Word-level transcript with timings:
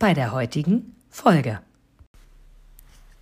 bei 0.00 0.14
der 0.14 0.32
heutigen 0.32 0.96
Folge. 1.10 1.60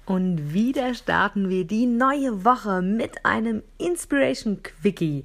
Und 0.06 0.54
wieder 0.54 0.94
starten 0.94 1.50
wir 1.50 1.66
die 1.66 1.86
neue 1.86 2.44
Woche 2.44 2.80
mit 2.82 3.26
einem 3.26 3.64
Inspiration 3.78 4.62
Quickie. 4.62 5.24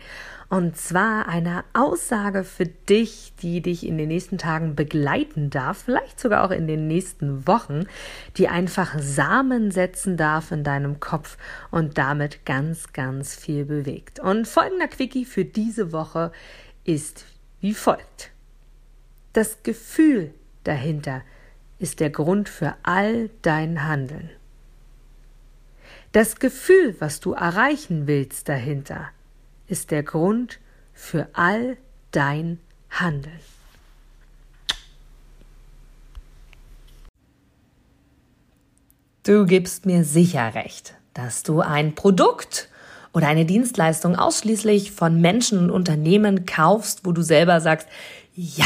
Und 0.49 0.75
zwar 0.75 1.27
einer 1.27 1.63
Aussage 1.73 2.43
für 2.43 2.65
dich, 2.65 3.33
die 3.41 3.61
dich 3.61 3.85
in 3.85 3.99
den 3.99 4.07
nächsten 4.07 4.39
Tagen 4.39 4.75
begleiten 4.75 5.51
darf, 5.51 5.83
vielleicht 5.83 6.19
sogar 6.19 6.43
auch 6.43 6.49
in 6.49 6.67
den 6.67 6.87
nächsten 6.87 7.47
Wochen, 7.47 7.85
die 8.35 8.47
einfach 8.47 8.97
Samen 8.99 9.69
setzen 9.69 10.17
darf 10.17 10.51
in 10.51 10.63
deinem 10.63 10.99
Kopf 10.99 11.37
und 11.69 11.99
damit 11.99 12.47
ganz, 12.47 12.93
ganz 12.93 13.35
viel 13.35 13.63
bewegt. 13.63 14.19
Und 14.19 14.47
folgender 14.47 14.87
Quickie 14.87 15.23
für 15.23 15.45
diese 15.45 15.91
Woche 15.91 16.31
ist 16.83 17.25
wie 17.61 17.75
folgt. 17.75 18.31
Das 19.33 19.61
Gefühl 19.61 20.33
dahinter 20.63 21.21
der 21.99 22.09
Grund 22.09 22.49
für 22.49 22.75
all 22.83 23.29
dein 23.41 23.87
Handeln. 23.87 24.29
Das 26.13 26.37
Gefühl, 26.37 26.95
was 26.99 27.19
du 27.19 27.33
erreichen 27.33 28.07
willst 28.07 28.47
dahinter, 28.47 29.09
ist 29.67 29.91
der 29.91 30.03
Grund 30.03 30.59
für 30.93 31.27
all 31.33 31.77
dein 32.11 32.59
Handeln. 32.89 33.39
Du 39.23 39.45
gibst 39.45 39.85
mir 39.85 40.03
sicher 40.03 40.53
recht, 40.53 40.95
dass 41.13 41.43
du 41.43 41.61
ein 41.61 41.95
Produkt 41.95 42.69
oder 43.13 43.27
eine 43.27 43.45
Dienstleistung 43.45 44.15
ausschließlich 44.15 44.91
von 44.91 45.21
Menschen 45.21 45.59
und 45.59 45.71
Unternehmen 45.71 46.45
kaufst, 46.45 47.05
wo 47.05 47.11
du 47.11 47.21
selber 47.21 47.61
sagst, 47.61 47.87
ja, 48.35 48.65